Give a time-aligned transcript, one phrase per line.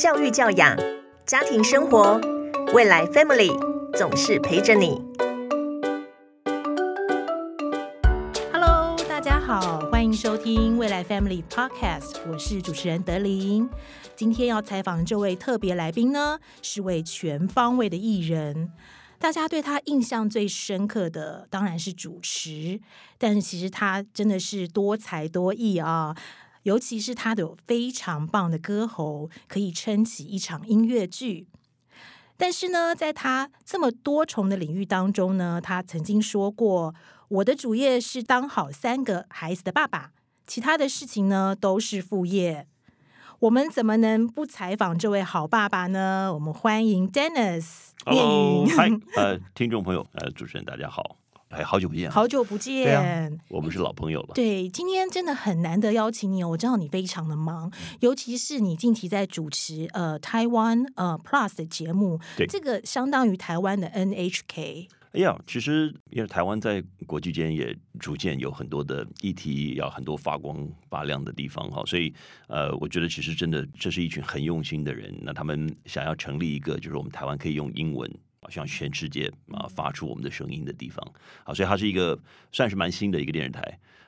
[0.00, 0.74] 教育教养、
[1.26, 2.18] 家庭生活，
[2.72, 3.52] 未来 Family
[3.98, 4.98] 总是陪着你。
[8.50, 13.68] Hello，大家好，欢迎收听未来 Family Podcast，我是主持人德琳。
[14.16, 18.72] 今天要采访这位特别来宾呢，是位全方位的艺人。
[19.18, 22.80] 大家对他印象最深刻的当然是主持，
[23.18, 26.16] 但其实他真的是多才多艺啊。
[26.62, 31.46] 尤其是他的有非常棒的歌喉，可以撑起一场音乐剧。
[32.36, 36.94] 但是呢，在他这么多重的领域当中呢，他曾经说过
[37.28, 40.12] ：“我的主业是当好三个孩子的爸爸，
[40.46, 42.66] 其他的事情呢都是副业。”
[43.40, 46.30] 我们怎么能不采访这位好爸爸呢？
[46.34, 51.16] 我们欢迎 Dennis 聂 Hello，嗨，呃，听众朋友，呃，主持人大家好，
[51.50, 53.40] 哎，好久不见，好久不对啊见。
[53.48, 54.34] 我们是老朋友了。
[54.34, 57.68] 对，今天真的很难得邀请你哦，我知道你非常的忙，
[57.98, 64.86] 尤其是你近期在主持呃台湾呃 Plus 的节目，对这个相当于台湾的 NHK。
[65.10, 72.14] 哎呀，其实因为台湾在国际间也逐渐有很多的议题，要很多发光发亮的地方哈，所以
[72.46, 78.08] 呃，我觉得其实真的这是一群很用心的人，那他们想要成立一个就是我们台湾可以用英文。
[78.40, 81.06] 啊，向全世界啊发出我们的声音的地方
[81.44, 82.18] 啊，所以它是一个
[82.52, 83.60] 算是蛮新的一个电视台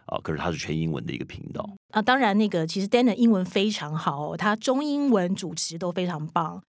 [0.07, 1.69] 啊，可是它是全英文的一个频道。
[1.91, 6.63] 啊，当然，那个其实 Dan 的英文非常好、哦，他中英文主持都非常棒。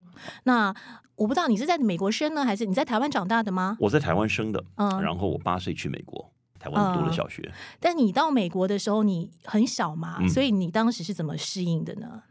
[0.43, 0.73] 那
[1.15, 3.77] 我不知道你是在美国生呢，还是你在台湾长大的吗？
[3.79, 7.51] 我在台湾生的，嗯然后我八岁去美国，台湾读了嗯小学。
[7.79, 12.23] 但你到美国的时候，你很小嘛，嗯所以你当时是怎么适应的呢？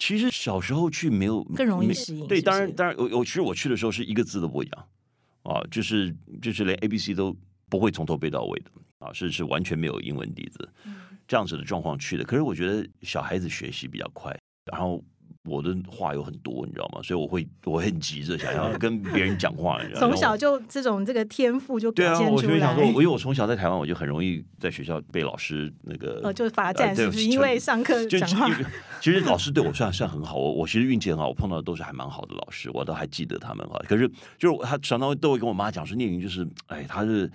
[0.00, 1.94] 其实小时候去没有更容易没
[2.26, 4.84] 对，当然当然，我我其实我去的时候是一个字都不会讲
[5.44, 6.12] 啊，就是
[6.42, 7.36] 就是连 A B C 都
[7.68, 10.96] 不会从头背到尾的啊，是是完全没有英文底子嗯
[11.28, 12.24] 这样子的状况去的。
[12.24, 15.00] 可是我觉得小孩子学习比较快，然后。
[15.44, 17.00] 我的话有很多，你知道吗？
[17.02, 19.80] 所以我会我很急着想要跟别人讲话。
[19.96, 22.48] 从小就这种这个天赋就对啊，表现出来。
[22.48, 27.24] 我就想说，因为我从小在台湾，我就很容易在学校被老师那个呃， 就是罚站，对是不是？
[27.24, 28.48] 因为上课就讲话
[29.00, 33.80] 其实老师对我算算很好，我我其实运气很好，我碰到的都是还蛮好的老师，我都还记得他们哈。
[33.88, 34.06] 可是
[34.38, 37.30] 就是我他常常都会跟我妈讲说，聂云就是哎，他是。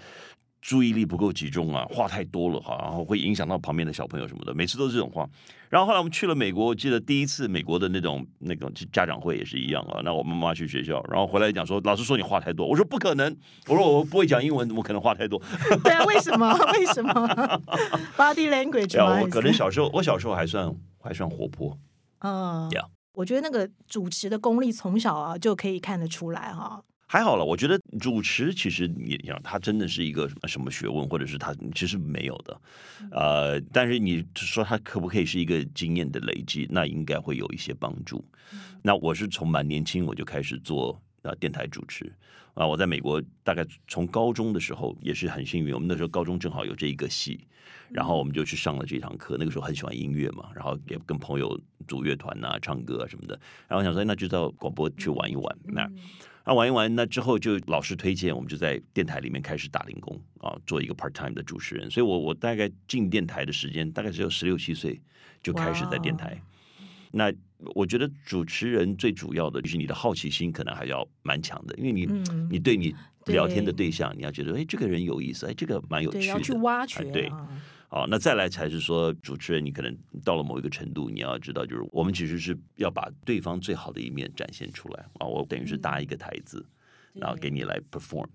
[0.66, 5.30] 注意力不够集中啊，话太多了哈，然后会影响到旁边的小朋友什么的，每次都是这种话。
[5.70, 10.02] 然后后来我们去了美国，我记得第一次美国的那种那种家长会也是一样啊。
[10.04, 13.38] 那我妈妈去学校，然后回来讲说，老师说你话太多，我说不可能，
[13.68, 15.40] 我说我不会讲英文，怎么可能话太多？
[15.84, 16.52] 对啊，为什么？
[16.74, 17.14] 为什么
[18.18, 21.78] ？Body language 可能小时候，我小时候还算还算活泼，
[22.22, 26.82] 嗯 Yeah 我觉得那个主持的功力从小啊就可以看得出来哈。
[27.08, 32.62] 还好了，我觉得主持其实你想，他真的是一个什么学问，或者是他其实没有的，
[33.12, 38.26] 呃，但是你说他可不可以是一个经验的累积，那应该会有一些帮助。
[38.82, 42.12] 那我是从蛮年轻我就开始做呃电台主持
[42.56, 47.40] 啊，我在美国大概从高中的时候也是很幸运，我们那时候高中正好有这一个系，
[47.92, 49.36] 然后我们就去上了这堂课。
[49.40, 53.40] 那个时候很喜欢音乐嘛，然后也跟朋友组乐团啊、唱歌啊什么的。
[53.68, 55.58] 然后我想说，那就到广播去玩一玩。
[55.64, 55.88] 那
[56.46, 61.90] 那玩一玩，那之后就老师推荐，我们就在电台里面开始打零工啊，做一个 part time 的主持人。
[61.90, 65.02] 所以我我大概进电台的时间大概只有十六七岁
[65.42, 66.40] 就开始在电台。
[67.12, 67.34] 那
[67.74, 72.94] 我觉得主持人最主要的就是你的好奇心可能还要蛮强的，因为你、嗯你对你
[73.26, 77.32] 聊天的对象，你要觉得哎这个人有意思，哎这个蛮有趣，的，要去挖掘哎对，
[77.96, 78.02] 啊。
[78.02, 85.26] 好，那再来才是说，主持人你可能到了某一个程度，你要知道，就是我们其实是要把对方最好的一面展现出来啊。
[85.26, 86.66] 我等于是搭一个台子，
[87.14, 88.28] 然后给你来 perform，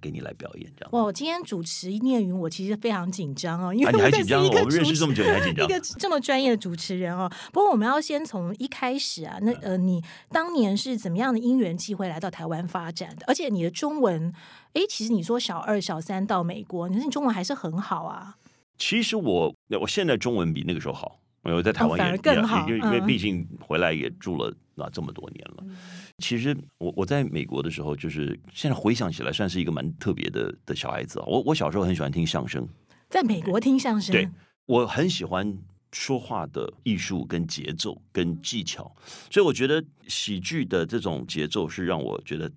[0.00, 0.90] 给你来表演这样。
[0.92, 4.44] 哇，我今天主持聂云，我其实非常紧张哦，因为啊，你还这紧张哦？
[4.44, 5.68] 是一个我们认识主这么久，你还紧张一？
[5.68, 7.30] 个这么专业的主持人哦。
[7.52, 13.26] 不过我们要先从一开始啊，那呃，你当年是怎么样的因缘机会来到台湾发展的？
[13.26, 14.32] 而且你的中文，
[14.72, 18.38] 哎，其实你说小二、小三到美国，你说你中文还是很好啊。
[18.78, 25.64] 其实我我现在中文比那个时候好，我在台湾也而更好因为因为嗯毕竟回来也住了啊这么多年了。
[26.18, 31.24] 其实我我在美国的时候，就是现在回想起来，算是一个蛮特别的的小孩子啊。
[31.26, 32.68] 我我小时候很喜欢听相声，
[33.08, 34.28] 在美国听相声，对
[34.66, 35.58] 我很喜欢
[35.92, 38.94] 说话的艺术、跟节奏、跟技巧，
[39.30, 42.50] 所以我觉得喜剧的这种节奏是让我觉得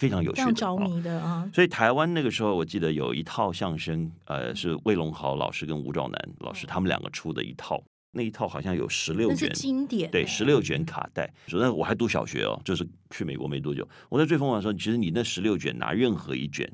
[0.00, 0.52] 非常有趣的。
[0.54, 1.50] 着啊迷的啊。
[1.52, 7.82] 所以台湾那个时候，我记得有一套相声，呃，是魏龙豪老师跟吴兆南老师他们两个出的一套，
[8.12, 11.30] 那一套好像有十六卷，经典，对，十六卷卡带。
[11.46, 16.66] 说那我还读小学哦，就是去美国没多久，我在最疯狂的时候，其实你那十六卷拿任何一卷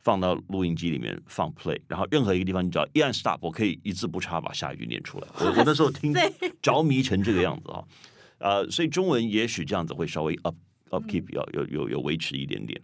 [0.00, 5.26] 放到录音机里面放 play，然后任何一个地方你只要一按 stop，我可以一字不差把下一句念出来。
[5.40, 7.82] 我我那时候听塞着迷成这个样子啊。
[8.38, 10.54] 呃，所以中文也许这样子会稍微 up
[11.00, 12.80] upkeep 要有有有维持一点点。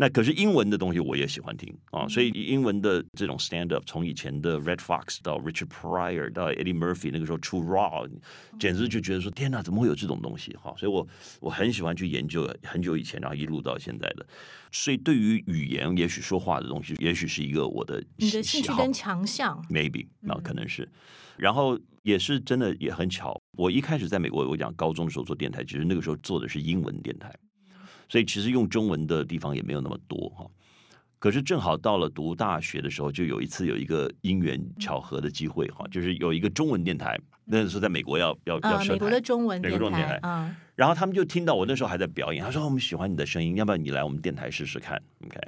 [0.00, 8.08] 那可是英文的东西我也喜欢听啊，所以英文的这种 stand up，从以前的 Red Fox 到 Richard Pryor 到 Eddie Murphy，那个时候出 Raw，
[8.60, 10.72] 简直就觉得说天哪，怎么会有这种东西哈？
[10.78, 11.04] 所以我
[11.40, 14.24] 我很喜欢去研究很久以前，然后一路到现在的。
[14.70, 20.88] 所以对于语言，也许说话的东西，也许是一个我的你的兴趣跟强项，maybe 那可能是。
[21.36, 27.34] 然后也是真的也很巧，我一开始在美国，我讲高中的时候做电台，其实那个时候做的是英文电台。
[28.08, 30.46] 所以其实用中文的地方也没有那么多哈，
[31.18, 45.38] 可是正好到了读大学的时候，就有一次有一个因缘巧合的机会哈，就是有一个中文电台，那时候在美国要要要美国的中文美国中文电台，嗯，然后他们就听到我那时候还在表演，他说我们喜欢你的声音，要不要你来我们电台试试看，OK？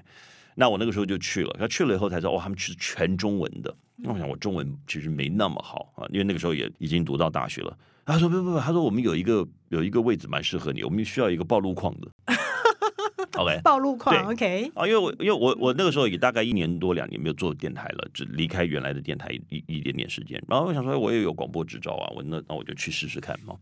[0.55, 7.77] 那我那个时候就去了，他去了以后才知道哇，他们是全中文的，那我想我中文其实没那么好啊，因为那个时候也已经读到大学了。
[8.05, 12.09] 他说不不不，他说我们有一个有一个位置蛮适合你，我们需要一个暴露框的。
[13.39, 23.55] OK，暴露框 OK 啊，因为我因为我我那个时候也大概一年多两年没有做电台了，只离开原来的电台一一点点时间，然后我想说我也有广播执照啊，我那那我就去试试看嘛，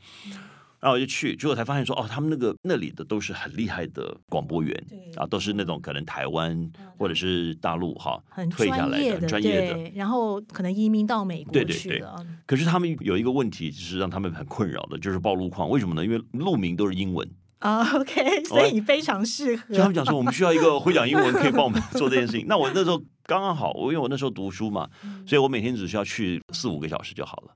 [0.80, 4.86] 然后我就去，结果才发现说哦，他们那个那里的都是很厉害的广播员，
[5.16, 12.24] 啊，都是那种可能台湾或者是大陆哈，很退下来的专业的，然后可能移民到美国去了。
[12.46, 16.04] 可是他们有一个问题，就是让他们很困扰的，就是暴露框，为什么呢？
[16.04, 17.28] 因为路名都是英文。
[17.58, 19.74] 啊，OK， 所以你非常适合。
[19.74, 22.46] 就他们讲说，我们需要一个会讲英文可以帮我们做这件事情。
[22.48, 22.96] 那我那时候
[23.26, 24.88] 刚刚好，我因为我那时候读书嘛，
[25.26, 27.52] 所以我每天只需要去四五个小时就好了。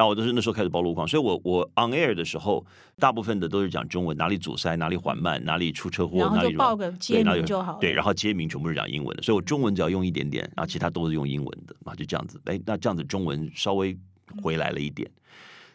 [0.00, 2.64] 然后我都是那时候开始报路况，所以我我 on air 的时候，
[2.96, 7.76] 大部分的都是讲中文，哪里阻塞，哪里缓慢，哪里出车祸，哪里报个街名就好。
[7.78, 12.40] 对，然后街名全部是讲英文的，所以我中文只要用一点点，然后其他都是用英文的，啊，就这样子。
[12.46, 13.94] 哎，那这样子中文稍微
[14.42, 15.06] 回来了一点。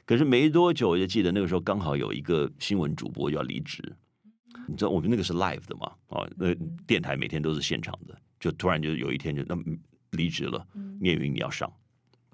[0.07, 3.95] 可是没多久，我就记得那个时候刚好有一个新闻主播要离职。
[4.67, 5.91] 你知道我们那个是 live 的嘛？
[6.07, 6.51] 哦，那
[6.87, 9.55] 电台每天都是现场的，就突然就有一天就那
[10.13, 10.65] 离职了。
[10.99, 11.71] 聂云你要上，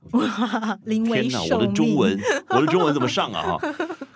[0.86, 1.44] 天哪！
[1.44, 2.20] 我的中文，
[2.50, 3.58] 我的中文怎么上啊？
[3.58, 3.60] 哈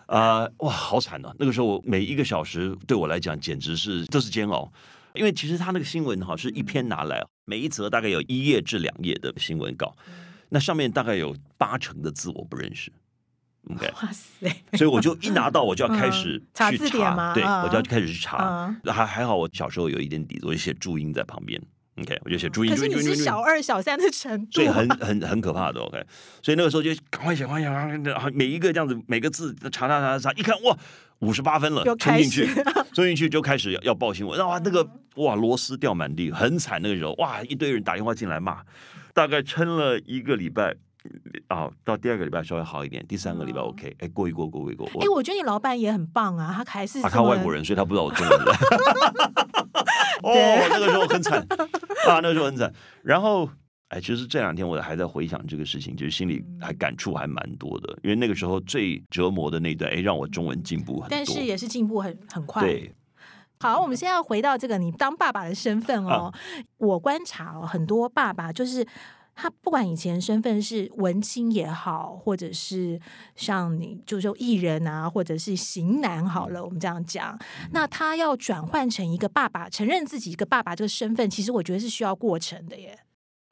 [0.07, 0.49] 啊！
[0.57, 1.33] 哇，好惨啊！
[1.37, 4.71] 那个时候每一个小时对我来讲简直是都是煎熬，
[5.13, 9.95] 因为其实他那个新闻哈是一篇拿来，每一则大概有一页至两页的新闻稿，
[10.49, 12.91] 那上面大概有八成的字我不认识。
[13.73, 14.47] OK，哇塞！
[14.73, 16.39] 所以我就一拿到我就要开始
[16.69, 18.75] 去查，对，我就要开始去查。
[18.85, 21.59] 还还好，我小时候有一点底子，我就写注音在旁边。
[21.97, 22.69] OK，我就写注意。
[22.69, 25.79] 可是你是小二、小三的程度，所以很很很可怕的。
[25.79, 26.03] OK，
[26.41, 30.77] 所以那个时候就赶快写，赶快写，每一个这样子，每个字查查查查，一看哇，
[31.19, 32.49] 五十八分了，冲进去，
[32.93, 34.37] 冲进去就开始要要报新闻。
[34.45, 36.81] 哇，那个哇，螺丝掉满地，很惨。
[36.81, 38.61] 那个时候哇，一堆人打电话进来骂，
[39.13, 40.75] 大概撑了一个礼拜。
[41.47, 44.87] 啊，到第二个礼拜稍微好一点，第三个礼拜 OK，哎，过一过，过一过。
[44.99, 48.39] 哎，我觉得你老板也很棒啊，他还是他外国人，所以他不知道我中文。
[50.23, 51.39] 哦，那个时候很惨
[52.07, 52.73] 啊，那个时候很惨。
[53.03, 53.47] 然后，
[53.89, 62.63] 哎，其实这两天我还在回想这个事情，就是心里还感触还蛮多的，因为那个时候最折磨的那段，哎，让我中文进步很多，但是也是进步很很快。
[62.63, 62.95] 对，
[63.59, 66.33] 好，我们现在要回到这个你当爸爸的身份哦。
[66.77, 68.87] 我观察哦，很多爸爸就是。
[69.35, 72.99] 他不管以前身份是文青也好，或者是
[73.35, 77.37] 像你，就是说艺人啊，或者是型男好了，我们这样讲，
[77.71, 82.97] 那他要转换成一个爸爸，承认自己一个爸爸这个身份，其实我觉得是需要过程的耶。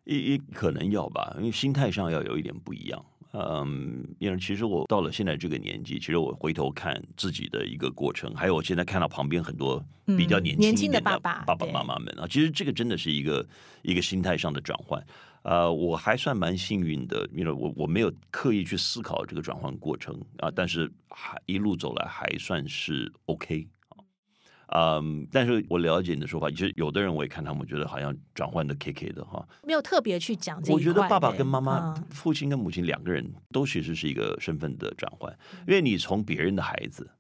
[0.06, 3.06] 一一可能要吧，因为心态上要有一点不一样。
[3.34, 13.46] 嗯，因为其实我到了现在这个年纪，其实我回头看自己的一个过程，还有我现在看到旁边很多比较年轻的爸爸爸爸妈妈们啊，其实这个真的是一个
[13.82, 15.04] 一个心态上的转换。
[15.44, 30.62] 呃，我还算蛮幸运的，因为我我没有刻意去思考这个转换过程啊，但是还一路走来还算是 OK 啊，嗯，但是我了解你的说法，其实有的人我也看他们觉得好像转换的 K K 的哈，没有特别去讲。
[30.70, 37.12] 我觉得爸爸跟妈妈、父亲跟母亲两个人都其实是一个身份的转换，因为你从别人的孩子，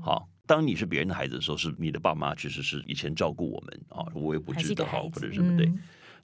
[0.00, 5.68] 好，当你是别人的孩子的时候，是你的爸妈其实是以前照顾我们啊，我也不至的好或者什么对。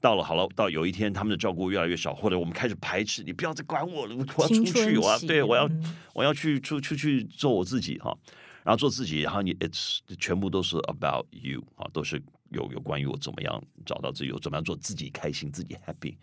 [0.00, 5.68] 到了好了，到有一天他们的照顾越来越少，或者我们开始排斥你，不要再管我了，我要出去，我要对我要
[6.14, 8.16] 我要去出出去做我自己哈，
[8.62, 16.14] 然后做自己，然后你 it's 全部都是 about you 啊，都是有有关于我怎么样找到自己，怎么样做自己开心，自己 happy。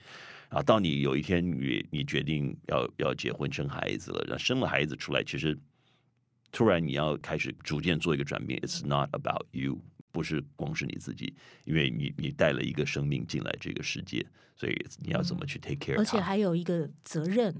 [0.47, 5.57] 然后到你有一天你你决定要要结婚生孩子了，然后生了孩子出来，其实
[6.51, 9.81] 突然你要开始逐渐做一个转变，it's not about you。
[10.15, 11.33] 不是光是你自己，
[11.65, 15.97] 因为你你带了一个生命进来这个世界，所以你要怎么去 take care？
[15.97, 17.53] 而且还有一个责任。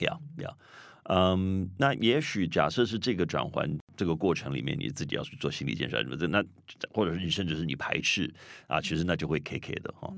[0.00, 0.58] 要要，
[1.04, 6.44] 嗯，那也许假设是这个转换这个过程里面，你自己要去做心理建设什么的，那
[6.90, 8.28] 或者是你甚至是你排斥
[8.66, 10.12] 啊，其实那就会 K K 的哈。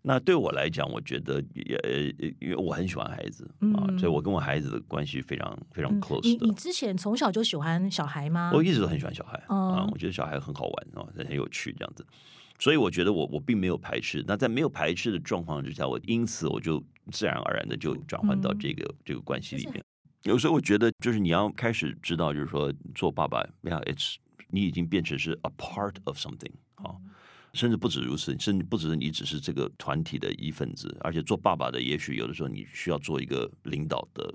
[0.00, 6.28] 那对我来讲，我觉得也呃，因为我很喜欢孩子啊，所以我跟我孩子的关系非常非常 close 的。
[6.28, 8.52] 你你之前从小就喜欢小孩吗？
[8.54, 12.06] 我一直都很喜欢小孩啊，我觉得小孩很好玩啊，很有趣这样子。
[12.60, 14.24] 所以我觉得我我并没有排斥。
[14.26, 19.82] 那在没有排斥的状况之下，我因此我就自然而然的就转换到这个这个关系里面。
[20.24, 24.16] 有时候我觉得，就是你要开始知道，就是说做爸爸，Yeah，it's
[24.48, 26.96] 你已经变成是 a part of something 啊。
[27.54, 34.34] 甚至不止如此，甚至不只是你只是这个团体的一份子，而且做爸爸的，也许有的时候你需要做一个领导的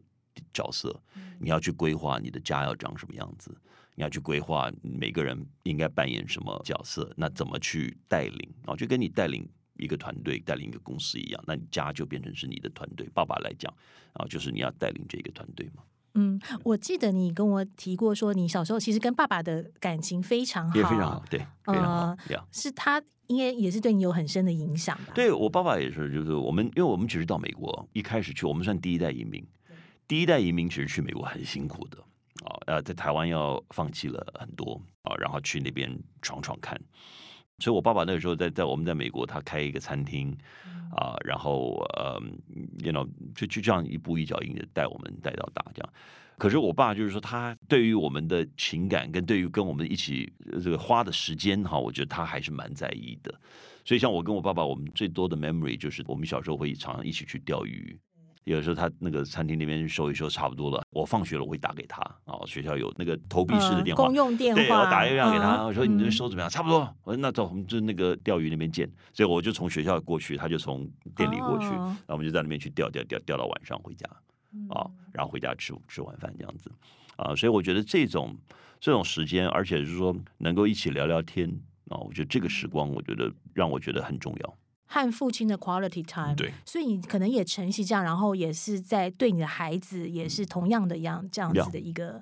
[0.53, 1.01] 角色，
[1.39, 3.55] 你要去规划你的家要长什么样子，
[3.95, 8.75] 你要去规划每个人应该扮演什么角色，那怎么去带领啊？
[8.75, 13.07] 就跟你带领一个团队、带领一个公司一样，那你家就变成是你的团队。
[13.13, 13.71] 爸爸来讲
[14.13, 15.83] 啊，就是你要带领这个团队嘛。
[16.15, 22.17] 嗯，我记得你跟我提过，说你小时候其实跟爸爸的感情非常好，也非常好，对，非常好。
[22.51, 25.13] 是他应该也是对你有很深的影响吧？
[25.15, 29.43] 对我爸爸也是，就是我们，因为我们只是到美国一开始去，我们算第一代移民，
[30.07, 31.97] 第一代移民其实去美国很辛苦的
[32.45, 36.79] 啊，呃，在台湾要放弃了很多啊，然后去那边闯闯看。
[37.59, 40.35] 所以我爸爸那个时候在在我们在美国，他开一个餐厅
[40.95, 42.21] 啊，然后呃
[42.79, 45.93] ，you know，就就这样一步一脚印的带我们带到大这样。
[46.37, 50.33] 可是我爸就是说，他对于我们的情感跟对于跟我们一起
[50.63, 53.33] 这个花的时间哈，我觉得他还是蛮在意的。
[53.85, 57.97] 所以像我跟我爸爸，我们最多的 memory 就是我们小时候会常常一起去钓鱼。
[58.45, 66.49] 有时候他那个餐厅那边收一收差不多了，我放学了我会打给他啊，学校有那个投币式的电话，公用电话，对，我打电话给他，我说你这收怎么样？
[66.49, 68.89] 差不多，我说那走，我们就那个钓鱼那边见。
[69.13, 70.85] 所以我就从学校过去，他就从
[71.15, 74.05] 店里过去，然后我们就在那边去钓钓钓钓到晚上回家
[74.69, 76.69] 啊，然后回家吃吃晚饭这样子
[77.15, 77.33] 啊。
[77.35, 78.35] 所以我觉得这种
[78.79, 81.49] 这种时间，而且是说能够一起聊聊天
[81.89, 84.57] 啊，我觉得这个时光，我觉得让我觉得很重要。
[84.93, 92.21] 和父亲的 quality time，对，所以你可能也承袭这样，然后也是在对你的孩子也是同样的样这样子的一个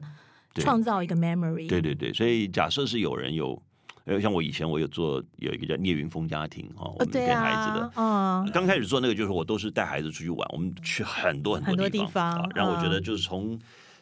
[0.54, 1.68] 创造一个 memory。
[1.68, 3.62] 对对对，所以假设是有人有，
[4.06, 13.60] 呃，像我以前我有做有一个叫聂云峰家庭哈，我们跟孩子的，嗯，刚开始做那个就是我都是带孩子出去玩，我们去很多很多地方，然后我觉得就是从。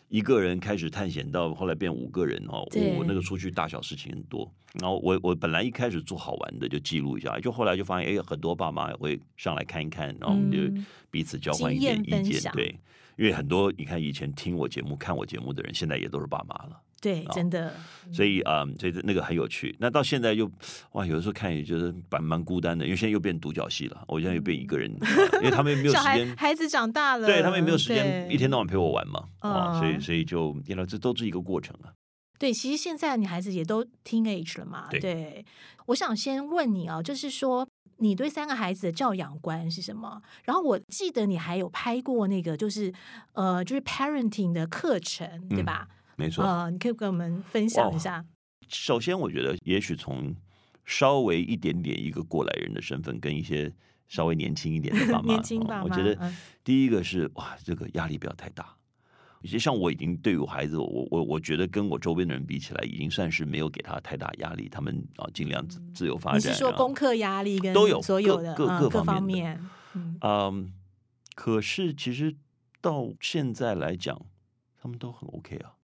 [0.09, 4.51] 一个人开始探险，到后来变五个人哦，我那个出去大小事情很多。
[4.73, 10.57] 然后我我本来一开始做好玩的，就记录一下，就后来就发现，哎，很多爸妈也会上来看一看，然后我们就
[11.09, 12.51] 彼此交换一点意见。
[12.53, 12.75] 对，
[13.17, 16.81] 因为很多你看以前听我节目、看我节目的人，现在也都是爸妈了。
[17.01, 17.73] 对，真的。
[18.11, 19.75] 所以啊，所以那个很有趣。
[19.79, 20.49] 那到现在又
[20.93, 24.03] 哇，有的时候看也觉得蛮蛮孤单的，因为现在又变独角戏了。
[24.07, 24.91] 我现在又变一个人，
[25.35, 29.23] 因为他们没有时间，孩子长大了，对他们也没有时间一天到晚陪我玩嘛。
[29.39, 31.93] 啊，所以所以就，你知这都是一个过程啊。
[32.37, 34.87] 对，其实现在女孩子也都 teenage 了嘛。
[34.89, 35.45] 对，
[35.87, 40.21] 我想先问你啊，就是说你对三个孩子的教养观是什么？
[40.45, 42.93] 然后我记得你还有拍过那个，就是
[43.33, 45.87] 呃，就是 parenting 的课程，对吧？
[46.19, 48.25] 没错啊，你可以跟我们分享一下。
[48.67, 50.35] 首先，我觉得也许从
[50.83, 53.71] 稍微一点点一个过来人的身份，跟一些
[54.07, 56.31] 稍微年轻一点的爸 妈，年轻爸妈，我觉得
[56.63, 58.75] 第一个是哇，这个压力不要太大。
[59.41, 64.67] 其实像我已经对我孩子，我我我觉得跟我周边的人比起来，已经算是没有给他太大压力。
[64.67, 66.51] 他们啊，尽量自自由发展。
[66.51, 69.57] 你是说功课压力跟都有所有的各各方面？
[70.21, 70.73] 嗯，
[71.33, 72.35] 可是其实
[72.81, 74.21] 到现在来讲，
[74.81, 75.78] 他们都很 OK 啊。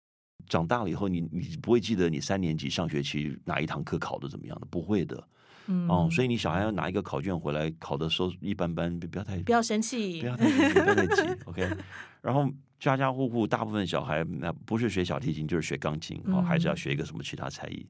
[0.47, 5.27] 长大了以后，你你不会记得你三年级上学期哪一堂课考的怎么样的，不会的，
[5.67, 11.69] 嗯哦，所以你小孩要拿一个考卷回来，考的时候一般般，不要太不要生气，不要太不要太急，OK。
[12.21, 12.49] 然后
[12.79, 17.85] 家家户户大部分小孩那不是学小提琴就是学钢琴，哦，还是要学一个什么其他才艺。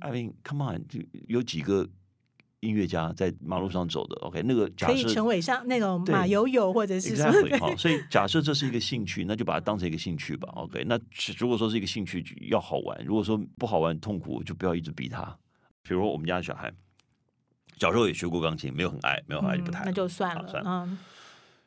[0.00, 1.88] I mean, come on，就有几个。
[2.60, 7.58] 音乐家在马路上走的，OK，那个可以成为像那种马友友或者是什么？
[7.58, 10.84] 好，所以假设这是一个兴趣，那就把它当成一个兴趣吧，OK。
[10.84, 10.98] 那
[11.38, 15.24] 如果说是一个兴趣要好玩，如果说不好玩痛苦，就不要一直逼他。
[15.82, 16.70] 比如说我们家的小孩，
[17.78, 20.98] 小时候也学过钢琴，没有很爱，没有很爱就不弹，那就算了，算了，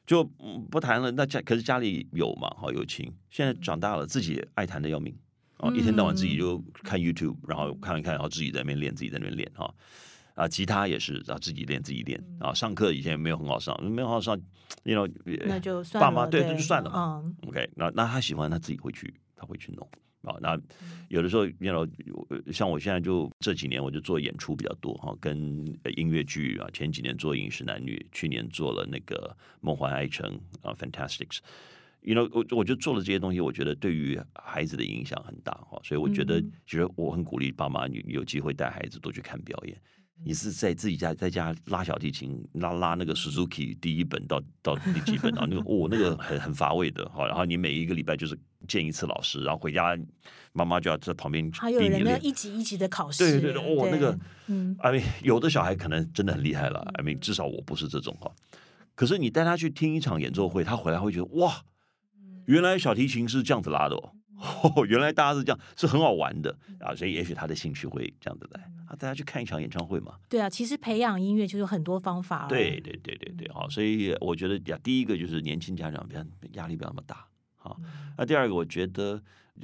[0.05, 0.23] 就
[0.69, 1.09] 不弹了。
[1.09, 3.12] 那家可是家里有嘛，好有琴。
[3.31, 5.17] 现在长大了，自己爱弹的要命，
[5.57, 9.73] 哦，一天到晚自己就看 YouTube，然后看一看，然后自己在那边练，自己在那边练，哈。
[10.36, 12.54] 啊，吉他也是，啊自己练自己练啊。
[12.54, 14.40] 上课以前也没有很好上，没有很好上，
[14.84, 15.12] 因为
[15.46, 17.24] 那就爸妈对那就算了嘛。
[17.48, 19.88] OK，那那他喜欢他自己会去，他会去弄
[20.24, 20.36] 啊。
[20.42, 20.60] 那
[21.10, 21.88] 有的时候，你 know
[22.52, 25.38] 像我现在就这几年我就做演出比较多哈，跟
[25.96, 26.68] 音乐剧啊。
[26.74, 30.30] 前几年做《饮食男女》，去年做了那个《梦幻爱城》
[30.68, 31.38] 啊，《Fantastics》。
[32.02, 39.80] you know，我我就做了这些东西，我觉得对于孩子的影响很大哈，所以我觉得嗯其实我很鼓励爸妈，你你有机会带孩子多去看表演。
[40.25, 45.46] 你是在自己家在家拉小提琴，拉拉那个 Suzuki 第一本到到第几本啊？
[45.50, 47.27] 那个哦，那个很很乏味的哈。
[47.27, 49.98] 然后你每一个礼拜就是见一次老师，然后回家
[50.53, 52.25] 妈妈就要在旁边还有人呢逼你练。
[52.25, 54.17] 一级一级的考试，对对对，哦，那个
[54.48, 58.32] 嗯 I mean，有的小孩可能真的很厉害了，I mean，至少我不是这种哈。
[58.96, 61.63] 可是你带他去听一场演奏会，他回来会觉得哇，
[62.46, 64.12] 原来小提琴是这样子拉的哦。
[64.38, 70.20] 哦，原来大家是这样，是很好玩的啊，所以也许他的兴趣会这样子来啊，大家去看一场演唱会嘛。
[70.28, 72.50] 对啊，其实培养音乐就有很多方法、哦。
[72.50, 77.25] 对对对对对，好，所以我觉得呀，第一个就是年轻家长不要压力不要那么大，
[77.56, 77.80] 好。
[78.18, 79.22] 那第二个，我觉得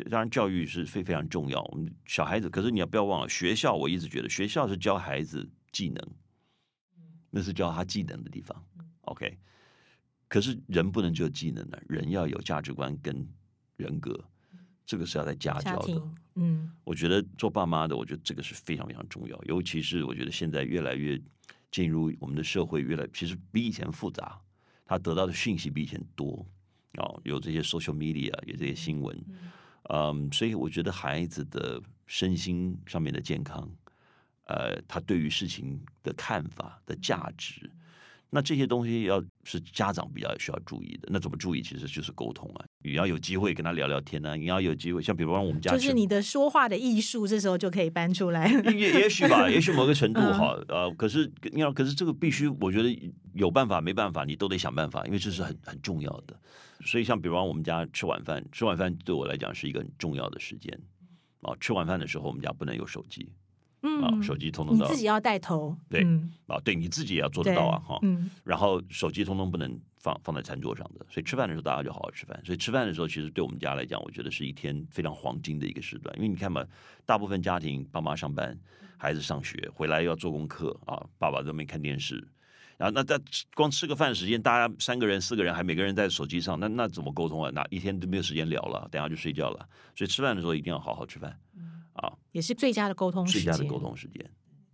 [0.09, 6.07] 当然教育是非非常重要，我们小孩子，可是你要不要忘了，学校我一直觉得学校是教孩子技能，
[7.31, 8.63] 那是教他技能的地方
[9.01, 9.37] ，OK。
[10.27, 13.27] 可是人不能只有技能的，人要有价值观跟
[13.77, 14.23] 人格，
[14.89, 16.01] 这个是要在家教的。
[16.33, 21.21] 嗯我觉得做爸妈的，我觉得这个是非常非常重要，尤其是我觉得现在越来越
[21.69, 24.41] 进入我们的社会，越来其实比以前复杂，
[24.85, 26.43] 他得到的讯息比以前多
[26.97, 29.15] 哦，有这些 social media，有这些新闻，
[29.91, 33.69] 嗯，所以我觉得孩子的身心上面的健康，
[34.45, 37.69] 呃，他对于事情的看法的价值。
[38.31, 41.61] 那这些东西要是家长比较需要注意的，那怎么注意？
[41.61, 48.49] 其实就是沟通啊，你要有机会跟他聊聊天啊，你要有机会，像比如说我们家就是你的说话的艺术，这时候就可以搬出来。
[48.71, 56.39] 也也许吧， 也许某个程度嗯，呃，可是你要，可是这个必须，我觉得有办法没办法，你都得想办法，因为这是很很重要的。
[56.85, 60.73] 所以像比方我们家吃晚饭，吃晚饭对我来讲是一个很重要的时间
[61.41, 61.53] 啊。
[61.59, 63.27] 吃晚饭的时候，我们家不能有手机
[63.81, 65.75] 啊，嗯，手机通通你自己要带头。
[65.89, 67.99] 对嗯啊，对你自己也要做得到啊哈。
[68.01, 72.39] 嗯然后手机通通不能放放在餐桌上的，所以吃饭的时候大家就好好吃饭。
[72.45, 76.15] 所以吃饭的时候，其实对我们家来讲，我觉得是一天非常黄金的一个时段。
[76.17, 76.65] 因为你看嘛，
[77.05, 78.57] 大部分家庭爸妈上班，
[78.97, 82.27] 孩子上学，回来要做功课啊，爸爸在那边看电视。
[82.77, 83.19] 然后那在
[83.53, 87.51] 光吃个饭时间，大家三个人、四个人还每个人在手机上，那那怎么沟通啊？
[87.53, 89.67] 那一天都没有时间聊了，等下就睡觉了。
[89.97, 91.37] 所以吃饭的时候一定要好好吃饭
[92.01, 93.43] 啊，也是最佳的沟通时间。
[93.43, 94.29] 最佳的沟通时间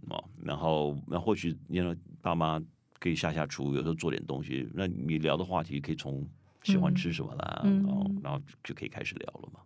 [0.09, 0.23] 哦。
[0.43, 2.61] 然后那或许你 know 爸妈
[2.99, 4.67] 可以下下厨，有时候做点东西。
[4.73, 6.27] 那你聊的话题可以从
[6.63, 9.59] 喜欢吃什么啦，嗯然后然后就可以开始聊了嘛。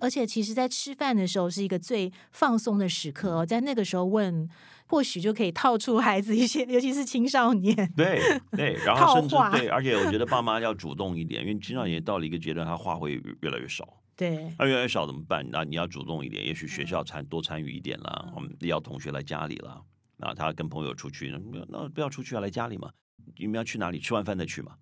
[0.00, 4.48] 而且，其实，在吃饭的时候是一个最放松的时刻哦，在那个时候问，
[4.86, 7.74] 或许就可以套出孩子一些， 尤其是青少年。
[7.96, 8.20] 对
[8.52, 13.97] 对，然后甚至话对，而且我觉得爸妈要主动一点，因为青少年到了一个阶段，他话会越来越少。
[14.18, 15.48] 对，那越来越少怎么办？
[15.48, 19.80] 那你要主动一点，也许学校参多参与一点啦，我们要同学来家里啦。
[20.16, 22.90] 那他跟朋友出去，那那不要出去啊，来家里嘛。
[23.36, 24.00] 你们要去哪里？
[24.00, 24.74] 吃完饭再去嘛。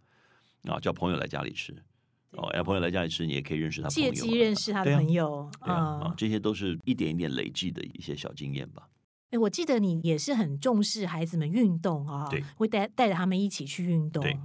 [0.63, 1.75] 啊，叫朋友来家里吃。
[2.31, 4.15] 哦，让朋友来家里吃，你也可以认识他朋友啊。
[4.15, 5.51] 借机认识他的朋友。
[5.63, 8.89] 对啊，啊嗯，这些都是一点一点累积的一些小经验吧。
[9.31, 14.23] 哎，我记得你也是很重视孩子们运动啊，对会带带着他们一起去运动。
[14.23, 14.39] 对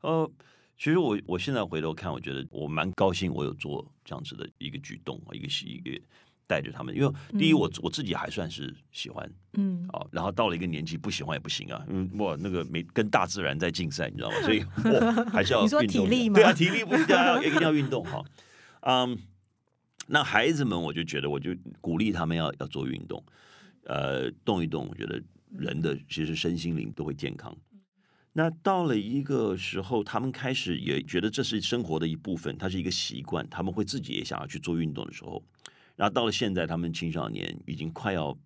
[0.00, 0.30] 呃，
[0.76, 6.00] 其实我我现在回头看，我觉得我蛮高兴，我有做这样子的一个举动，一个一个
[6.46, 14.36] 带着他们，因为第一，嗯我我自己还算是喜欢嗯，啊，然后到了一个年纪，不喜欢也不行啊，因为哇，那个没跟大自然在竞赛，你知道吗？
[14.42, 18.22] 所以 我，还是要你说运动体力吗对啊，体力不一定 要一定要运动哈。
[18.80, 19.16] 嗯，
[20.08, 23.24] 那孩子们，我就觉得，我就鼓励他们要要做运动，
[23.84, 27.56] 呃，动一动，我觉得人的其实身心灵都会健康。
[28.36, 35.40] 那到了一个时候，他们开始也觉得这是生活的一部分，它是一个习惯，他们会自己也想要去做运动的时候，
[35.94, 38.36] 然后到了现在，他们青少年已经快要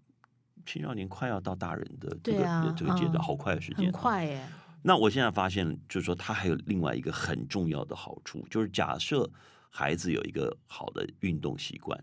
[0.67, 4.47] 青少年快要到大人的这个、这个阶段，嗯好快的时间，很快耶。
[4.83, 9.27] 那我现在发现，就是说，它还有另外一个很重要的好处，就是假设
[9.71, 11.99] 孩子有一个好的运动习惯，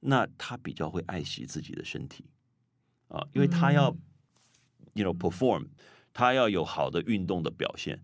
[0.00, 2.24] 那他比较会爱惜自己的身体。
[3.06, 3.98] 啊，因为他要、嗯。
[4.94, 5.66] you know perform，
[6.14, 8.02] 他要有好的运动的表现，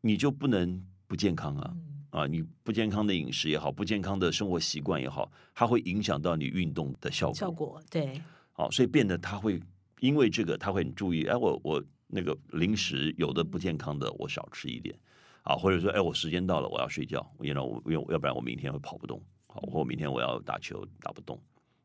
[0.00, 1.76] 你就不能不健康啊。
[2.10, 7.34] 啊，你不健康的饮食也好，不健康的生活习惯也好，它会影响到你运动的效果。
[7.34, 8.22] 效果对，
[8.52, 9.60] 好，所以变得他会
[10.00, 14.98] 因为这个，他会很注意，哎，我我那个零食有的不健康的，我少吃一点。
[15.42, 21.38] 啊，或者说，哎，我时间到了，我要睡觉，因为我因为要不然我明天会跑不动，好，或明天我要打球打不动，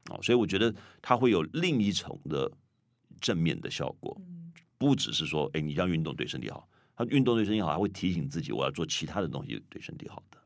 [0.09, 2.51] 啊，所以我觉得它会有另一重的
[3.19, 4.19] 正面的效果，
[4.81, 10.39] 不只是说，哎，你这样运动对身体好，他运动对身体好，还会提醒自己我要做其他的东西对身体好的。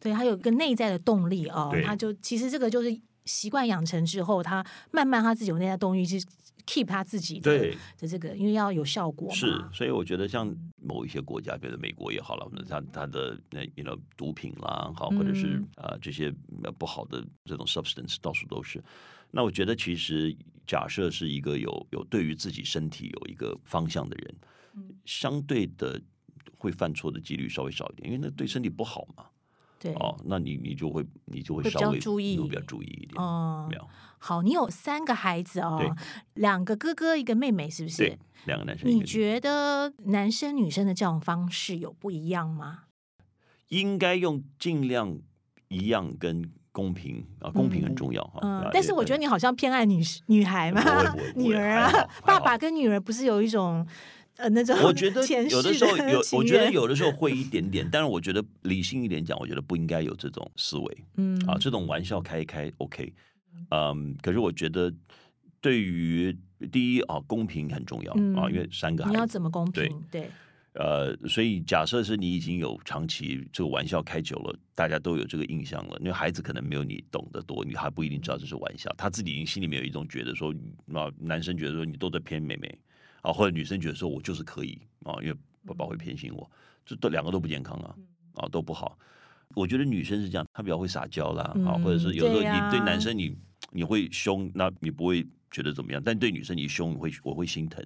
[0.00, 6.18] 对，他有一个内在的动力哦，他就其实这个就是习惯养成之后，他慢慢他自己有内在动力去
[6.66, 9.34] keep 他自己的对的这个，因为要有效果嘛。
[9.34, 10.50] 是，所以我觉得像
[10.82, 16.32] 某一些国家，比如美国也好了，像他的那 you know 毒品啦，好，或者是嗯啊、呃这些
[16.64, 18.82] 呃不好的这种 substance 到处都是。
[19.30, 20.34] 那我觉得其实
[20.66, 24.34] 假设是一个有有对于自己身体有一个方向的人，
[24.74, 26.00] 嗯相对的
[26.56, 29.26] 会犯错的几率稍微少一点，因为那对身体不好嘛。
[29.78, 33.22] 对哦，那你你就会你就会稍微注意比较注意一点。
[33.22, 35.94] 哦没有，好，你有三个孩子哦，
[36.32, 39.04] 两个哥哥一个妹妹，是不是对？，两个男生你。
[39.04, 42.84] 觉得男生女生的教养方式有不一样吗？
[43.68, 45.20] 应该用尽量
[45.68, 48.68] 一样跟公平啊，公平很重要哈。
[48.70, 50.82] 但是我觉得你好像偏爱女女孩嘛。
[51.34, 51.90] 女儿啊
[52.22, 53.86] 爸爸跟女儿不是有一种
[54.36, 60.98] 呃那种我觉得 有的时候有，我觉得有的时候会一点点， 但是我觉得理性一点讲，我觉得不应该有这种思维。
[61.16, 61.40] 嗯。
[61.48, 63.10] 啊，这种玩笑开一开 OK，
[63.70, 64.92] 嗯，可是我觉得
[65.62, 66.36] 对于
[66.70, 68.52] 第一啊，公平很重要啊，嗯。
[68.52, 69.88] 因为三个你要，怎么公对。
[69.88, 70.04] 平？
[70.10, 70.30] 对，
[70.78, 80.54] 呃，所以假设是你已经有长期这个玩笑开久了，大家都有这个印象了，因为孩子可能没有你懂得多，你还不一定知道这是玩笑，他自己已经心里面有一种觉得说，
[80.92, 82.78] 啊，男生觉得说你都在偏妹妹
[83.22, 85.34] 啊，或者女生觉得说我就是可以啊，因为
[85.64, 86.50] 爸爸会偏心我，
[86.84, 87.96] 这都两个都不健康啊，
[88.34, 88.98] 啊，都不好。
[89.54, 93.34] 我觉得女生是这样，她比较会撒娇啦，啊，嗯或者是有时候你对男生你
[93.70, 97.82] 你会凶，那你不会觉得怎么样，但对女生你凶，你会我会心疼。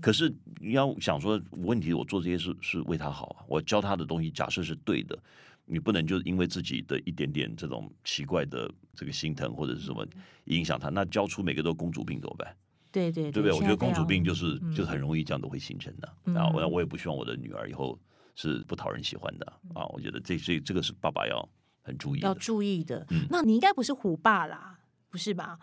[0.00, 5.18] 可是你要想说，问题我做这些事是为他好啊，我教他的东西假设是对的，
[5.64, 10.06] 你不能就因为自己的一点点这种奇怪的这个心疼或者是什么
[10.44, 12.54] 影响他，那教出每个都公主病怎么办？
[12.92, 13.52] 对对对不对？
[13.56, 16.16] 我觉得公主病就是嗯就是很容易这样都会形成的。
[16.26, 17.98] 嗯啊，我我也不希望我的女儿以后
[18.36, 19.84] 是不讨人喜欢的啊。
[19.86, 21.48] 我觉得这这这个是爸爸要
[21.82, 22.32] 很注意要。
[22.34, 23.26] 注意的嗯。
[23.28, 24.78] 那你应该不是虎爸啦，
[25.10, 25.58] 不是吧？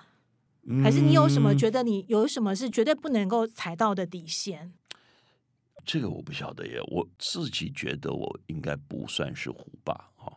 [0.83, 4.73] 还是你有什么嗯觉得你有什么是绝对不能够踩到的底线？
[5.83, 10.31] 这个我不晓得耶，我自己觉得我应该不算是虎爸哈、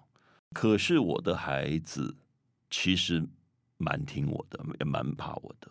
[0.55, 2.17] 可是我的孩子
[2.71, 3.23] 其实
[3.77, 5.71] 蛮听我的，也蛮怕我的。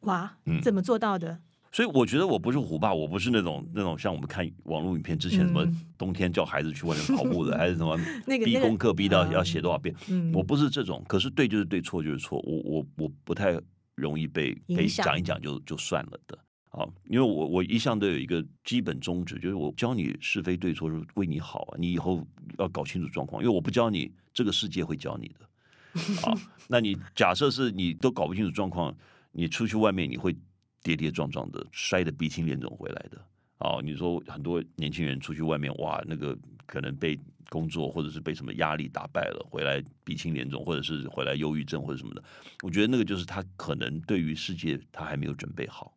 [0.00, 1.40] 哇嗯，怎么做到的？
[1.70, 11.04] 所以我觉得我不是虎爸，我不是那种那种像我们看网络影片之前什么嗯冬天叫孩子去外面跑步的， 还是什么逼功课逼到嗯要写多少遍，嗯，我不是这种。
[11.06, 13.58] 可是对就是对，错就是错，我我我不太
[13.94, 16.38] 容易被被讲一讲就就算了的。
[16.70, 22.26] 啊，因为我我一向都有一个基本宗旨，就是我教你是非对错是为你好啊，你以后
[22.58, 26.26] 要搞清楚状况，因为我不教你，这个世界会教你的。
[26.26, 26.34] 啊，
[26.66, 28.92] 那你假设是你都搞不清楚状况，
[29.30, 30.34] 你出去外面你会
[30.82, 33.24] 跌跌撞撞的，摔得鼻青脸肿回来的。
[33.58, 37.16] 啊，你说很多年轻人出去外面，哇，那个可能被
[37.48, 42.22] 工作或者是被什么压力打败了，回来鼻青脸肿，或者是回来忧郁症或者什么的。
[42.62, 45.96] 我觉得那个就是他可能对于世界他还没有准备好，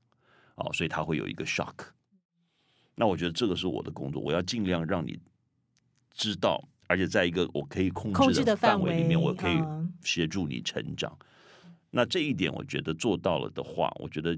[0.55, 1.73] 哦，所以他会有一个 shock。
[2.95, 5.19] 那我觉得这个是我的工作，我要尽量让你
[6.11, 11.17] 知道，而且在一个我可以控控制的范范围围里面，我可以嗯协助你成长。
[11.91, 14.37] 那这一点，我觉得做到了的话，我觉得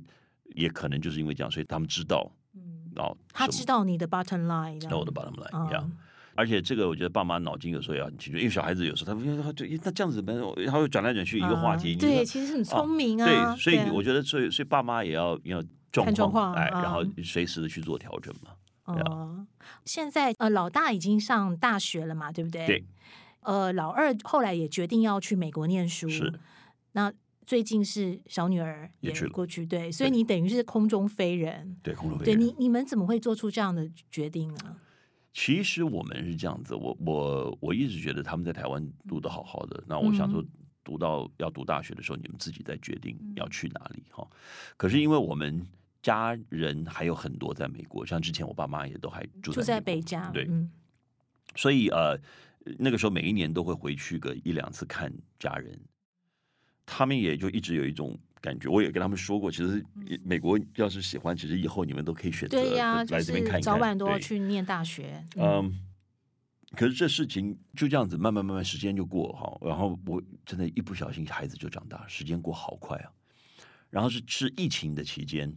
[0.55, 5.83] 也可能就是因为这样，所以他们知道，嗯哦，他知道你的 bottom line，那我的 bottom line 一样。
[5.85, 5.97] 嗯
[6.39, 10.23] 而且这个，我觉得爸妈脑筋有时候也要很清楚，因为小孩子有时候他就他这样子，
[10.65, 13.25] 他会转来转去一个话题，对，其实很聪明啊。
[13.25, 18.51] 对，所以我觉得，所以所以爸妈也要要状看状况哎，嗯然后随时的去做调整嘛。
[18.85, 19.45] 哦，
[19.83, 22.65] 现在呃，老大已经上大学了嘛，对不对？
[22.65, 22.85] 对。
[23.41, 26.07] 呃，老二后来也决定要去美国念书。
[26.07, 26.39] 是。
[26.93, 27.11] 那
[27.45, 31.75] 最近是小女儿也过去，对，所以你等于是空中飞人。
[31.83, 34.75] 对，空中飞人对你，你们怎么会做出这样的决定呢？
[35.31, 40.43] 其实我们是这样子，我我我一直觉得他们在台湾读的好好的，那我想说，
[40.83, 44.27] 读到要读大学的时候，你们自己再决定要去哪里哈。
[44.75, 45.65] 可是因为我们
[46.01, 50.71] 家人还有很多在美国，像之前我爸妈也都还住住在北加，对，嗯。
[51.55, 52.19] 所以呃，
[52.77, 55.79] 那个时候每一年都会回去个一两次看家人，
[56.85, 58.69] 他们也就一直有一种感觉。
[58.69, 59.83] 我也跟他们说过，其实
[60.23, 65.23] 美国要是喜欢，其实以后你们都可以选择对呀，就来这边看一看，是早晚都要去念大学。
[65.35, 65.79] 嗯，
[66.75, 73.11] 可是这事情就这样子慢慢慢慢时间就过哈，然后我真的，一不小心孩子就长大，时间过好快啊。
[73.89, 75.51] 然后是是疫情的期间，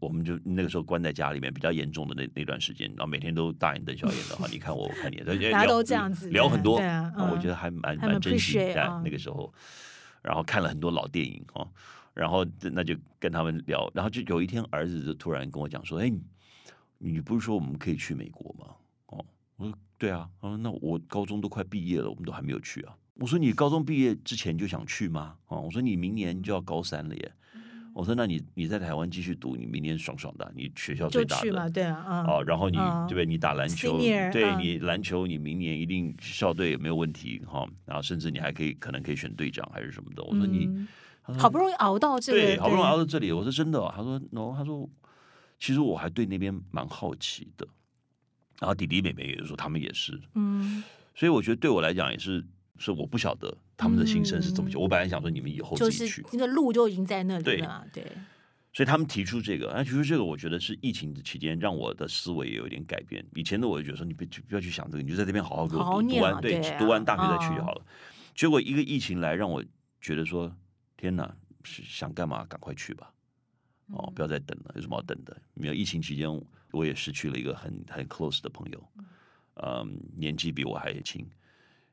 [0.00, 5.18] 我们就那个时候关在家里面比较严重的那那段时间，然后每天都大眼瞪小眼的哈，你看我，我看你，
[5.52, 9.54] 大家都这样子聊很多，对啊我嗯觉得还蛮蛮珍惜在啊那个时候，
[10.20, 11.64] 然后看了很多老电影哈，
[12.14, 16.20] 然后那就跟他们聊，然后就有一天儿子就突然跟我讲说，哎，你
[16.98, 18.74] 你不是说我们可以去美国吗？
[19.06, 19.24] 哦，
[19.56, 22.94] 我说对啊，他说那我高中都快毕业了，我们都还没有去啊。
[23.14, 25.36] 我说你高中毕业之前就想去吗？
[25.48, 27.32] 哦，我说你明年就要高三了耶。
[27.92, 31.68] 我说那你你在台湾继续读，你明年爽爽的，你学校最大的。
[31.70, 33.26] 对啊，啊，哦，然后你嗯对不对？
[33.26, 37.66] 你打篮球对你篮球，你明年一定校队也没有问题哈。
[37.84, 40.22] 然后甚至你还可以可能可以选队长还是什么的。
[40.22, 40.68] 我说你
[41.38, 44.88] 好不容易熬到这里，对，好不容易熬到这里，我说真的哦、他说 no，他说
[45.58, 47.66] 其实我还对那边蛮好奇的。
[48.58, 52.44] 然后弟弟妹妹也说他们也是，嗯，所以我觉得对我来讲也是，
[52.76, 54.74] 是我不晓得他们的心声是怎么嗯。
[54.74, 58.04] 我本来想说你们以后就是自己去，那个路就已经在那里了啊，对，
[58.74, 63.24] 所以他们提出这个，那提出这个，我觉得是疫情的期间让我的思维也有点改变。
[63.34, 67.82] 以前的我就觉得说，你别不要去想这个，你就在这边好好给我读，读完对，啊对啊读完大学再去就哦好了。
[68.34, 69.64] 结果一个疫情来，让我
[70.02, 70.54] 觉得说，
[71.00, 71.34] 天哪，
[71.64, 73.10] 是想干嘛赶快去吧，
[73.86, 75.34] 哦，嗯不要再等了，有什么好等的？
[75.54, 76.28] 没有疫情期间，
[76.72, 78.86] 我也失去了一个很很 close 的朋友，
[79.54, 81.26] 嗯，年纪比我还轻，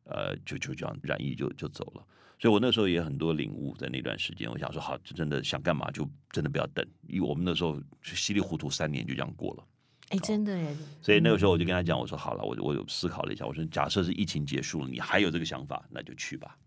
[0.03, 2.05] 呃，就就这样染疫就就走了。
[2.37, 9.65] 所以我那时候也很多领悟，在那段时间，我想说，好，就真的想干嘛就真的不要等，因为我们那时候稀里糊涂三年就这样过了。
[10.09, 16.57] 哎，真的耶，所以那个时候我就跟他讲，我说好了，我我有思考了一下，我说假设是疫情结束了，你还有这个想法，那就去吧。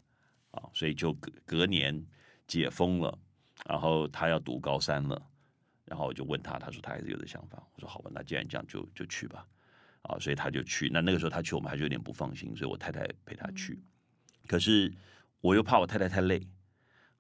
[0.51, 2.05] 啊，所以就隔隔年
[2.51, 3.17] 解封了，
[3.65, 5.23] 然后他要读高三了，
[5.85, 9.47] 然后我就问他，他说他还是有这想法，我说好吧，那既然这样就就去吧。
[10.03, 10.89] 啊，所以他就去。
[10.91, 13.79] 那那个时候他去，我们还是有点不放心，所以我太太陪他去。
[14.49, 14.91] 可是
[15.43, 16.41] 我又怕我太太太累，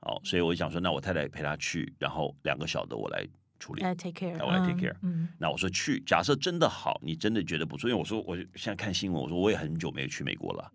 [0.00, 3.22] 哦，所以我想说，那我太太陪他去，然后两个小的我来
[3.58, 3.82] 处理。
[3.82, 10.72] 来 take care，那我来 take 嗯 care 嗯，那我说去，假设真的好，你真的觉得不错，因为我说我现在看新闻，我说我也很久没有去美国了。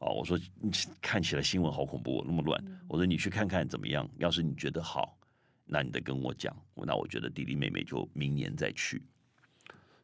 [0.00, 2.62] 哦，我说你看起来新闻好恐怖、哦，那么乱。
[2.88, 4.08] 我说你去看看怎么样？
[4.18, 5.18] 要是你觉得好，
[5.66, 6.54] 那你得跟我讲。
[6.74, 9.02] 那我觉得弟弟妹妹就明年再去。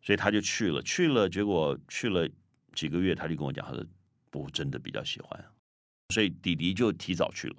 [0.02, 2.28] 所以他就去了，去了，结果去了
[2.74, 3.84] 几个月，他就跟我讲，他说
[4.32, 5.44] 我真的比较喜欢，
[6.10, 7.56] 所以弟弟就提早去了。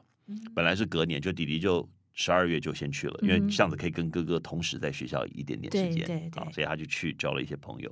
[0.54, 7.92] 本来是隔年，就弟弟就十二月就先去了，因为嗯这样子可以跟哥哥同时在学校一点点时间对对对啊，所以他就去交了一些朋友，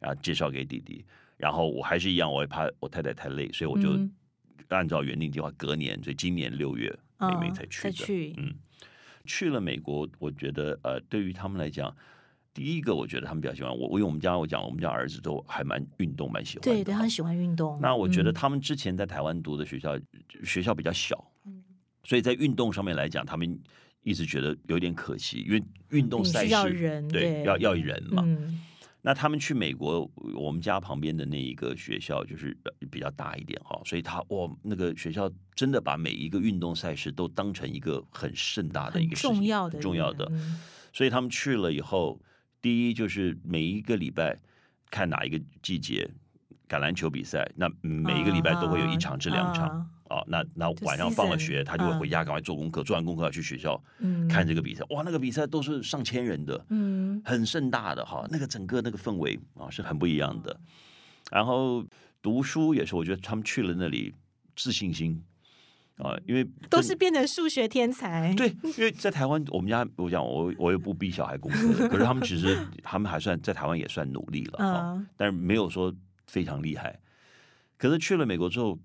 [0.00, 1.04] 然后介绍给弟弟。
[1.36, 4.12] 然后我还是一样，我也怕我太太太累，所以我就嗯
[4.68, 8.34] 按照原定计划隔年，所以今年六月妹妹嗯才去的。
[8.38, 8.54] 嗯，
[9.24, 11.94] 去了美国，我觉得呃，对于他们来讲，
[12.52, 16.70] 第一个我觉得他们比较喜欢我，因为我们家我讲我们家儿子都还蛮运动，蛮喜欢的。
[16.72, 17.78] 对对，他很喜欢运动。
[17.80, 19.98] 那我觉得嗯他们之前在台湾读的学校，
[20.42, 21.62] 学校比较小，嗯
[22.04, 23.58] 所以在运动上面来讲，他们
[24.02, 28.22] 一直觉得有点可惜，因为运动赛事要人对对要要人嘛。
[28.26, 28.60] 嗯
[29.06, 40.26] 那他们去美国，我们家旁边的那一个学校就是呃比较大一点哈，所以他哇，那个学校真的把每一个运动赛事都当成一个很盛大的一个重要的很重要的。
[40.90, 42.18] 所以他们去了以后，
[42.62, 44.40] 第一就是每一个礼拜
[44.90, 46.10] 看哪一个季节
[46.68, 50.24] 橄榄球比赛，那每一个礼拜都会有一场至两场啊哦。
[50.26, 54.84] 那那晚上放了学，他就会回嗯家赶快做功课，做完功课要去学校嗯看这个比赛。
[54.90, 60.56] 哇，那个比赛都是上千人的，嗯很盛大的哈，那个整个那个氛围啊是很不一样的。
[61.30, 61.84] 然后
[62.22, 64.14] 读书也是，我觉得他们去了那里
[64.56, 65.22] 自信心
[65.96, 68.34] 啊，因为都是变成数学天才。
[68.34, 75.94] 对，因为在台湾，我们家我讲我我又不逼小孩功课，可是他们其实 他们还算在台湾也算努力了哈，嗯但是没有说
[76.26, 76.98] 非常厉害。
[77.76, 78.78] 可是去了美国之后，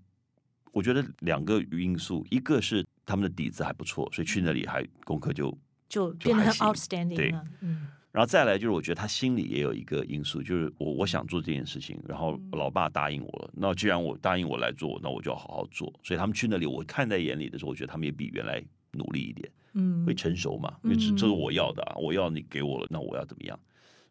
[0.72, 7.44] 我觉得两个因素，一个是他们的底子还不错，所以去那里还功课就就变得很 outstanding 对了。
[7.62, 15.94] 嗯然后再来就是，我觉得他心里也有一个因素，就是我我想做这件事情，然后嗯老爸答应我了，那既然我答应我来做，那我就要好好做。
[16.04, 18.60] 所以他们去那里，我看在眼里的时候，我觉得他们也比原来
[18.94, 23.58] 努力一点，嗯会成熟嘛，因为这这是嗯我要的啊，我要你给我了，那我要怎么样？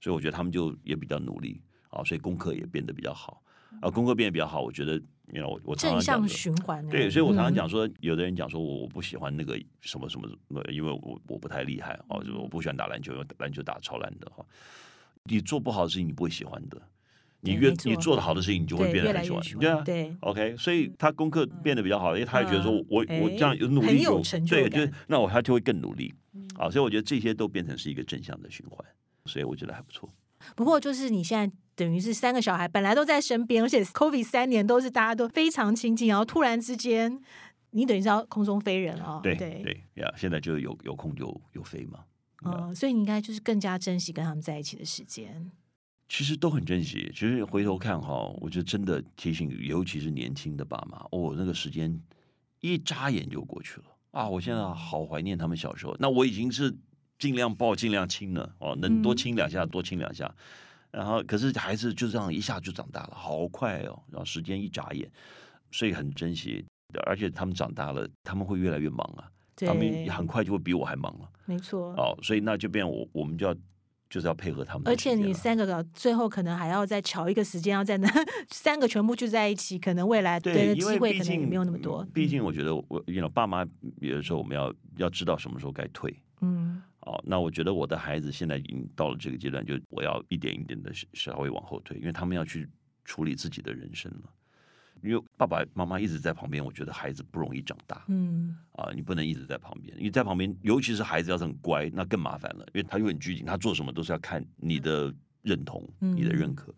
[0.01, 3.43] 所以我觉得他们就也比较努力啊，所以功课也变得比较好
[3.81, 4.95] 啊，功课变得比较好，我觉得
[5.33, 6.91] ，you know，我我常正向常讲循环欸。
[6.91, 14.45] 对，所以我常常嗯讲说，有的人讲说我我不喜欢那个什么什么，呃因为我我不太厉害哦，就是我不喜欢打篮球，因为篮球打超烂的哈。
[15.25, 16.81] 你做不好的事情，你不会喜欢的。
[17.41, 26.13] 你越你做的好的事情，你就会变得很喜欢对啊，对 OK，所以他功课变得比较好，因为他也觉得说嗯我我这样哎有努力有力就对，成就那我他就会更努力
[26.57, 26.69] 啊。
[26.69, 28.85] 所以我觉得这些都变成是一个正向的循环，
[29.27, 30.13] 所以我觉得还不错。
[30.57, 37.21] 不过就是你现在等于是三个小孩本来都在身边，而且 COVID 三年都是大家都非常亲近，然后突然之间
[37.71, 42.01] 你等于是要空中飞人啊、哦，对对对呀，现在就有有空就有飞嘛。
[42.45, 45.53] 嗯，所以你应该就是更加珍惜跟他们在一起的时间。
[46.09, 47.09] 其实都很珍惜。
[47.15, 51.97] 其实回头看哈，我觉得真的提醒，尤其是年轻的爸妈，哦，那个时间
[52.61, 54.29] 一眨眼就过去了啊！
[54.29, 55.95] 我现在好怀念他们小时候。
[56.01, 56.77] 那我已经是
[57.21, 60.35] 尽量抱、尽量亲了哦，能多嗯亲两下多亲两下。
[60.91, 64.03] 然后，可是孩子就这样一下就长大了，好快哦！
[64.11, 65.11] 然后时间一眨眼，
[65.71, 66.65] 所以很珍惜。
[67.05, 71.93] 而且他们长大了，他们会越来越忙啊，他们，很快就会比我还忙了没错。
[71.97, 73.55] 哦，所以那就变我我们就要
[74.09, 78.09] 就是要配合他们而且你三个搞最后可能还要再瞧一个时间，要在那
[78.49, 82.03] 三个全部聚在一起，可能未来对，的机会可能也没有那么多。
[82.15, 83.67] 毕竟我觉得我，you know，爸妈
[84.01, 86.17] 有的时候我们要要知道什么时候该退。
[86.41, 92.69] 嗯，哦，那我觉得我的孩子现在已经到了这个阶段，就我要一点一点的稍微往后退，因为他们要去
[93.05, 94.31] 处理自己的人生了。
[95.01, 106.75] 因为爸爸妈妈一直在旁边，我觉得孩子不容易长大嗯，啊，你不能一直在旁边，因为在旁边，尤其是孩子要是很乖，那更麻烦了，因为他又很拘谨，他做什么都是要看你的认同、你的认可。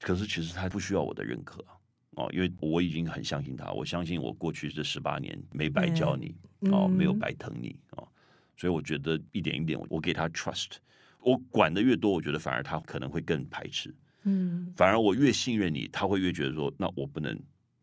[0.00, 1.76] 可是其实他不需要我的认可啊，
[2.16, 6.34] 哦，因为我已经很相信他，我相信我过去这十八年没白教你，
[6.72, 8.08] 哦，没有嗯白疼你哦，
[8.56, 10.72] 所以我觉得一点一点，我给他 trust，
[11.20, 17.38] 我管的越多，我觉得反而他可能会更排斥，嗯，反而我越信任你，他会越觉得说，那我不能。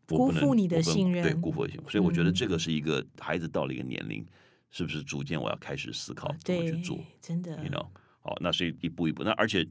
[0.08, 4.26] 我不能辜负你的信任对，辜负我的信任，所以我觉得嗯这个是一个孩子到了一个年龄，
[4.68, 7.86] 是不是逐渐我要开始思考怎么去做，真的，you know，
[8.20, 9.66] 好，那所以一步一步，那而且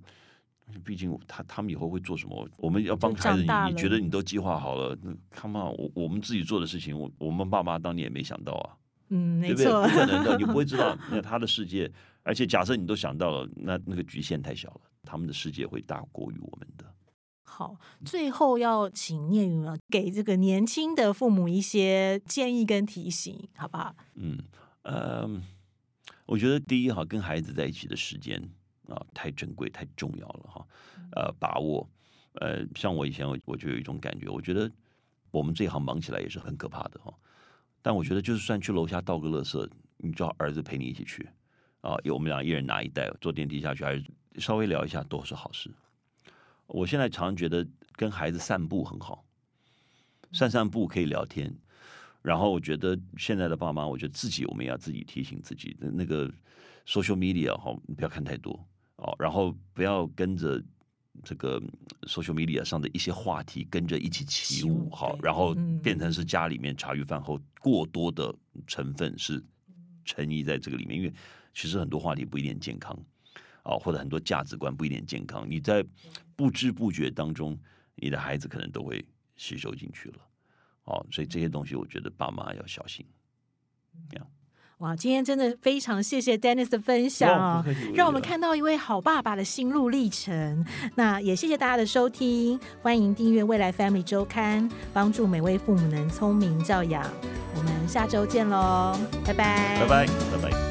[0.84, 8.74] 毕竟他他们以后会做什么，我们要帮孩子，你你觉得你都计划好了，那 come on，我我们自己做的事情，我我们爸妈当年也没想到啊，
[9.12, 9.72] 嗯，没对不对？
[9.72, 11.92] 错不，可能的，你不会知道 那他的世界，
[12.24, 16.86] 而且假设你都想到了，那那个局限太小了，他们的世界会大过于我们的。
[17.44, 23.94] 好，最后要请聂云啊，给这个年轻的父母一些建议跟提醒，好不好？
[24.16, 24.38] 嗯，
[24.84, 25.30] 呃，
[26.26, 28.42] 我觉得第一哈，跟孩子在一起的时间
[28.88, 30.66] 啊，太珍贵、太重要了哈。
[31.14, 31.86] 呃，把握，
[32.36, 34.72] 呃，像我以前我我就有一种感觉，我觉得
[35.30, 37.14] 我们这一行忙起来也是很可怕的哈。
[37.82, 41.28] 但我觉得，就是算去楼下倒个垃圾，你叫儿子陪你一起去
[41.82, 44.06] 啊，有我们俩一人拿一袋，坐电梯下去，还是
[44.38, 45.70] 稍微聊一下，都是好事。
[46.68, 49.26] 我现在常觉得跟孩子散步很好，
[50.32, 51.54] 散散步可以聊天。
[52.22, 56.32] 然后我觉得现在的爸妈，我觉得自己我们也要自己提醒自己的那个
[56.86, 58.64] social media 哈，你不要看太多
[58.98, 60.64] 哦，然后不要跟着
[61.24, 61.62] 这个
[62.04, 68.34] social media 上的一些话题跟着一起起起舞舞哈，然后嗯变成是家里面茶余饭后过多的
[68.66, 69.44] 成分是
[70.04, 71.14] 沉溺在这个里面，因为
[71.54, 72.98] 其实很多话题不一定健康
[73.64, 75.86] 啊，或者很多价值观不一定健康，你在
[76.36, 77.60] 不知不觉当中，
[77.96, 79.04] 你的孩子可能都会
[79.36, 80.20] 吸收进去了。
[80.86, 83.06] 哦，所以这些东西我觉得爸妈要小心。
[84.82, 87.64] 哇，今天真的非常谢谢 Dennis 的分享
[87.94, 90.66] 让我们看到一位好爸爸的心路历程。
[90.96, 97.04] 那也谢谢大家的收听，欢迎订阅未来 Family 周刊，帮助每位父母能聪明教养。
[97.56, 100.71] 我们下周见喽，拜拜，拜拜，拜拜。